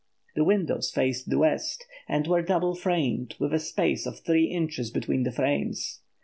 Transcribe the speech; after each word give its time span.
The 0.35 0.43
windows 0.43 0.89
faced 0.89 1.29
the 1.29 1.37
west, 1.37 1.85
and 2.09 2.25
were 2.25 2.41
double 2.41 2.73
framed, 2.73 3.35
with 3.37 3.53
a 3.53 3.59
space 3.59 4.07
of 4.07 4.17
three 4.21 4.45
inches 4.45 4.89
between 4.89 5.21
the 5.21 5.31
frames. 5.31 6.01